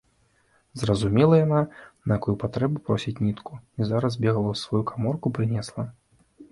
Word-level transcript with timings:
Зразумела 0.83 1.35
яна, 1.45 1.59
на 2.13 2.19
якую 2.21 2.35
патрэбу 2.45 2.77
просіць 2.89 3.17
нітку 3.27 3.53
і 3.61 3.81
зараз 3.93 4.11
збегала 4.19 4.47
ў 4.57 4.65
сваю 4.67 4.83
каморку, 4.93 5.27
прынесла. 5.39 5.83